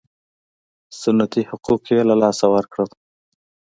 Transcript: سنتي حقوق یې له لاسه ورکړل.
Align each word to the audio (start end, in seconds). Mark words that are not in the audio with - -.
سنتي 1.01 1.41
حقوق 1.49 1.81
یې 1.93 2.01
له 2.09 2.15
لاسه 2.21 2.45
ورکړل. 2.55 2.89